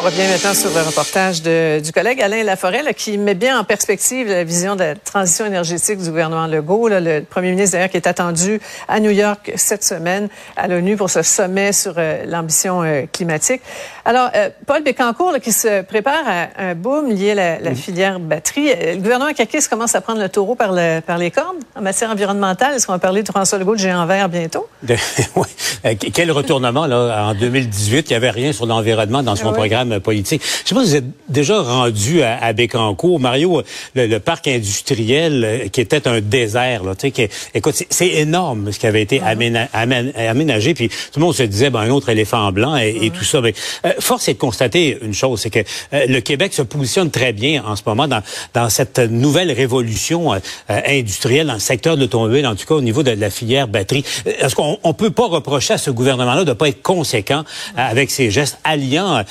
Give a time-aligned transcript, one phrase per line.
[0.00, 3.58] On revient maintenant sur le reportage de, du collègue Alain Laforêt là, qui met bien
[3.58, 6.86] en perspective la vision de la transition énergétique du gouvernement Legault.
[6.86, 10.96] Là, le premier ministre d'ailleurs qui est attendu à New York cette semaine à l'ONU
[10.96, 13.60] pour ce sommet sur euh, l'ambition euh, climatique.
[14.04, 17.74] Alors, euh, Paul Bécancourt là, qui se prépare à un boom lié à la, la
[17.74, 18.68] filière batterie.
[18.68, 22.10] Le gouvernement Kakis commence à prendre le taureau par, le, par les cornes en matière
[22.10, 22.76] environnementale.
[22.76, 24.68] Est-ce qu'on va parler de François Legault de géant vert bientôt?
[25.34, 25.96] oui.
[25.96, 28.08] Quel retournement là en 2018.
[28.08, 30.42] Il n'y avait rien sur l'environnement dans son programme politique.
[30.64, 33.20] Je sais pas si vous êtes déjà rendu à, à Bécancourt.
[33.20, 33.62] Mario,
[33.94, 38.78] le, parc industriel euh, qui était un désert, là, tu sais, écoute, c'est énorme ce
[38.78, 39.68] qui avait été uh-huh.
[40.14, 40.74] aménagé.
[40.74, 43.40] Puis tout le monde se disait, ben, un autre éléphant blanc et, tout ça.
[43.40, 43.54] Mais
[43.86, 47.32] euh, force est de constater une chose, c'est que euh, le Québec se positionne très
[47.32, 48.22] bien en ce moment dans,
[48.54, 50.32] dans cette nouvelle révolution
[50.68, 54.04] industrielle dans le secteur de l'automobile, en tout cas au niveau de la filière batterie.
[54.26, 57.44] Est-ce qu'on on peut pas reprocher à ce gouvernement-là de pas être conséquent
[57.76, 59.24] avec ses gestes alliant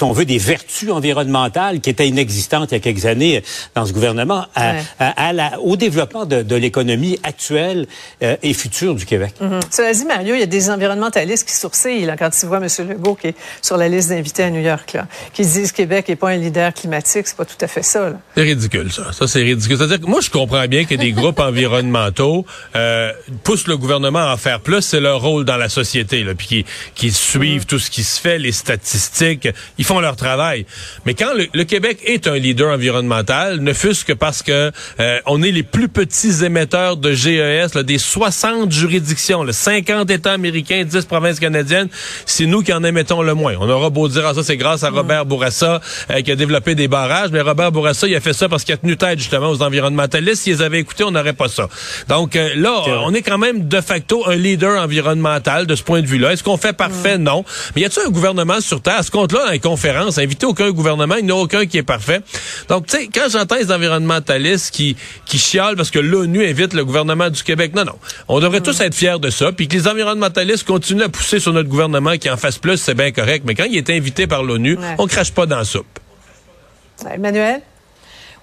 [0.00, 3.42] si on veut, des vertus environnementales qui étaient inexistantes il y a quelques années
[3.74, 7.86] dans ce gouvernement à, la, au développement de, l'économie actuelle
[8.22, 9.34] euh, et future du Québec.
[9.42, 9.60] Mm-hmm.
[9.70, 12.88] Cela dit, Mario, il y a des environnementalistes qui sourcillent là, quand ils voient M.
[12.88, 16.08] Legault qui est sur la liste d'invités à New York, là, qui disent que Québec
[16.08, 17.28] n'est pas un leader climatique.
[17.28, 18.10] C'est pas tout à fait ça.
[18.34, 19.12] C'est ridicule, ça.
[19.12, 19.76] Ça, c'est ridicule.
[19.76, 23.12] C'est-à-dire que moi, je comprends bien que des groupes environnementaux euh,
[23.44, 24.80] poussent le gouvernement à en faire plus.
[24.80, 26.64] C'est leur rôle dans la société, là, puis
[26.94, 27.66] qui, suivent mm-hmm.
[27.66, 29.48] tout ce qui se fait, les statistiques.
[29.76, 30.66] Ils font leur travail.
[31.04, 35.42] Mais quand le, Québec est un leader environnemental, ne fût-ce que parce que euh, on
[35.42, 40.84] est les plus petits émetteurs de GES, là, des 60 juridictions, le 50 États américains,
[40.84, 41.88] 10 provinces canadiennes,
[42.24, 43.54] c'est nous qui en émettons le moins.
[43.58, 44.90] On aura beau dire, ah, ça c'est grâce à.
[44.90, 45.80] Robert Bourassa
[46.10, 48.74] euh, qui a développé des barrages, mais Robert Bourassa, il a fait ça parce qu'il
[48.74, 50.42] a tenu tête justement aux environnementalistes.
[50.42, 51.68] S'ils avaient écouté, on n'aurait pas ça.
[52.08, 56.02] Donc euh, là, on est quand même de facto un leader environnemental de ce point
[56.02, 56.32] de vue-là.
[56.32, 57.18] Est-ce qu'on fait parfait?
[57.18, 57.44] Non.
[57.74, 59.46] Mais y a-t-il un gouvernement sur Terre, à ce compte-là,
[59.86, 62.20] invité aucun gouvernement, il n'y a aucun qui est parfait.
[62.68, 64.96] Donc, tu sais, quand j'entends les environnementalistes qui,
[65.26, 67.98] qui chialent parce que l'ONU invite le gouvernement du Québec, non, non.
[68.28, 69.52] On devrait tous être fiers de ça.
[69.52, 72.94] Puis que les environnementalistes continuent à pousser sur notre gouvernement qui en fasse plus, c'est
[72.94, 73.44] bien correct.
[73.46, 75.86] Mais quand il est invité par l'ONU, on crache pas dans la soupe.
[77.10, 77.62] Emmanuel?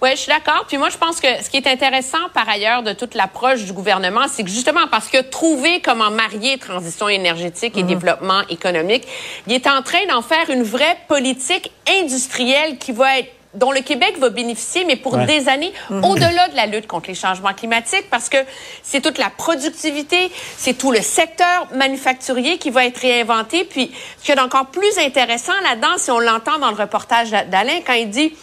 [0.02, 0.66] Oui, je suis d'accord.
[0.68, 3.74] Puis moi, je pense que ce qui est intéressant par ailleurs de toute l'approche du
[3.74, 7.90] gouvernement, c'est que justement parce que trouver comment marier transition énergétique et mhm.
[7.90, 9.08] développement économique,
[9.48, 13.82] il est en train d'en faire une vraie politique industrielle qui va être dont le
[13.82, 16.04] Québec va bénéficier, mais pour des années, mhm.
[16.04, 18.38] au-delà de la lutte contre les changements climatiques, parce que
[18.84, 23.64] c'est toute la productivité, c'est tout le secteur manufacturier qui va être réinventé.
[23.64, 27.80] Puis, ce qui est encore plus intéressant là-dedans, si on l'entend dans le reportage d'Alain,
[27.86, 28.34] quand il dit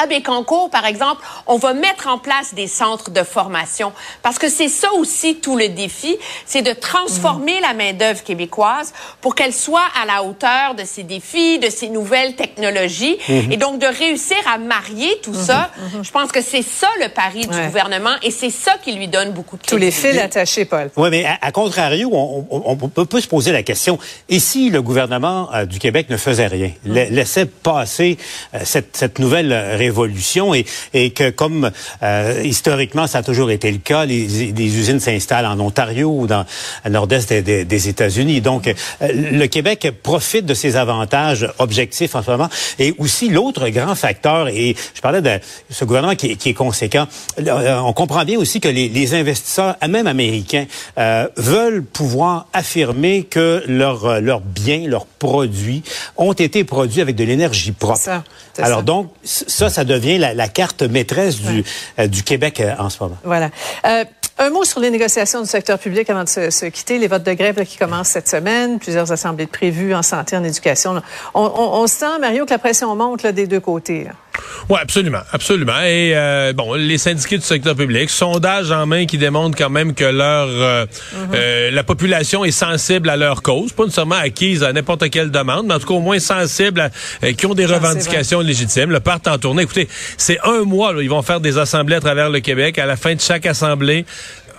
[0.00, 3.92] à Bécancourt, par exemple, on va mettre en place des centres de formation
[4.22, 6.16] parce que c'est ça aussi tout le défi,
[6.46, 11.58] c'est de transformer la main-d'œuvre québécoise pour qu'elle soit à la hauteur de ces défis,
[11.58, 13.52] de ces nouvelles technologies mhm.
[13.52, 15.70] et donc de réussir à marier tout ça.
[15.76, 15.98] Mhm.
[15.98, 16.04] Mhm.
[16.04, 19.32] Je pense que c'est ça le pari du gouvernement et c'est ça qui lui donne
[19.32, 20.90] beaucoup de Tous les fils attachés, Paul.
[20.96, 23.98] Oui, mais à, contrario, on, peut, se poser la question,
[24.28, 28.16] et si le gouvernement euh, du Québec ne faisait rien, laissait passer
[28.54, 31.70] euh, cette, cette nouvelle révolution évolution et, et que comme
[32.02, 36.26] euh, historiquement ça a toujours été le cas, les, les usines s'installent en Ontario ou
[36.26, 36.44] dans
[36.84, 38.40] le nord-est des, des, États-Unis.
[38.40, 42.48] Donc euh, le Québec profite de ces avantages objectifs en ce moment.
[42.78, 45.38] Et aussi l'autre grand facteur, et je parlais de
[45.70, 47.06] ce gouvernement qui, qui est conséquent,
[47.38, 50.66] euh, on comprend bien aussi que les, les investisseurs, même américains,
[50.98, 55.82] euh, veulent pouvoir affirmer que leurs leurs biens, leurs produits
[56.16, 57.98] ont été produits avec de l'énergie propre.
[57.98, 58.24] Ça,
[58.58, 58.84] Alors ça.
[58.84, 61.64] donc ça, ça devient la, carte maîtresse du,
[61.98, 63.16] euh, du Québec euh, en ce moment.
[63.24, 63.50] Voilà.
[63.86, 64.04] Euh,
[64.38, 66.98] un mot sur les négociations du secteur public avant de se, quitter.
[66.98, 71.02] Les votes de grève qui commencent cette semaine, plusieurs assemblées prévues en santé, en éducation.
[71.34, 74.04] On, on, sent, Mario, que la pression monte là, des deux côtés.
[74.04, 74.12] Là.
[74.68, 75.80] Oui, absolument, absolument.
[75.80, 79.94] Et euh, bon, les syndiqués du secteur public, sondage en main qui démontrent quand même
[79.94, 81.28] que leur euh, mhm.
[81.34, 85.66] euh, la population est sensible à leur cause, pas nécessairement acquise à n'importe quelle demande,
[85.66, 88.90] mais en tout cas au moins sensible, à, qui ont des revendications légitimes.
[88.90, 89.62] Le partent en tournée.
[89.62, 92.78] Écoutez, c'est un mois, là, ils vont faire des assemblées à travers le Québec.
[92.78, 94.04] À la fin de chaque assemblée,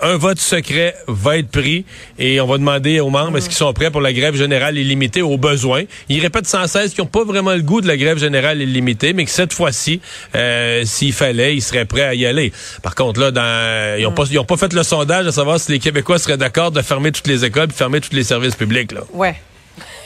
[0.02, 1.86] un vote secret va être pris
[2.18, 5.22] et on va demander aux membres est-ce qu'ils sont prêts pour la grève générale illimitée
[5.22, 5.84] au besoin?
[6.10, 9.14] Ils répètent sans cesse qu'ils n'ont pas vraiment le goût de la grève générale illimitée,
[9.14, 10.02] mais que cette fois-ci,
[10.36, 12.52] euh, s'il fallait, ils seraient prêts à y aller.
[12.82, 15.80] Par contre, là, dans, ils n'ont pas, pas fait le sondage à savoir si les
[15.80, 18.92] Québécois seraient d'accord de fermer toutes les écoles, de fermer tous les services publics.
[18.92, 19.02] Là.
[19.14, 19.36] Ouais.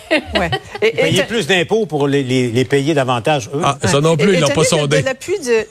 [0.39, 0.51] ouais.
[0.81, 3.61] Et, payer plus d'impôts pour les, les, payer davantage, eux?
[3.63, 5.01] Ah, ça non plus, ils n'ont pas sondé.
[5.01, 5.65] De l'appui de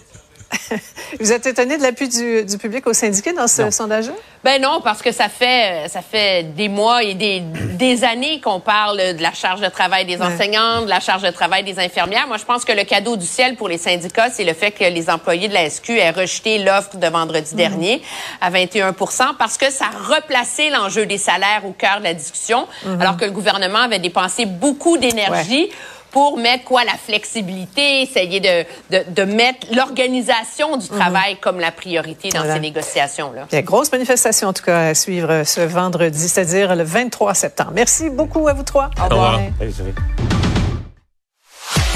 [1.21, 4.13] Vous êtes étonné de l'appui du, du, public au syndicat dans ce sondage-là?
[4.45, 8.61] Ben non, parce que ça fait ça fait des mois et des, des années qu'on
[8.61, 12.27] parle de la charge de travail des enseignants, de la charge de travail des infirmières.
[12.27, 14.85] Moi, je pense que le cadeau du ciel pour les syndicats, c'est le fait que
[14.85, 17.57] les employés de la SQ aient rejeté l'offre de vendredi mhm.
[17.57, 18.03] dernier
[18.41, 18.95] à 21
[19.39, 23.01] parce que ça replaçait l'enjeu des salaires au cœur de la discussion, mhm.
[23.01, 25.71] alors que le gouvernement avait dépensé beaucoup d'énergie
[26.13, 30.99] pour mettre quoi la flexibilité, essayer de, de, de mettre l'organisation du mhm.
[30.99, 33.47] travail comme la priorité dans ces négociations-là.
[33.51, 37.35] Il y a grosse manifestation, en tout cas, à suivre ce vendredi, c'est-à-dire le 23
[37.35, 37.73] septembre.
[37.75, 38.91] Merci beaucoup à vous trois.
[39.01, 39.41] Au revoir.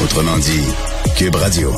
[0.03, 0.63] Autrement dit,
[1.17, 1.75] Cube Radio.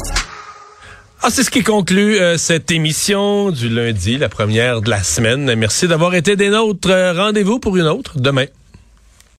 [1.23, 5.53] Ah, c'est ce qui conclut euh, cette émission du lundi, la première de la semaine.
[5.57, 6.91] Merci d'avoir été des nôtres.
[7.17, 8.47] Rendez-vous pour une autre demain.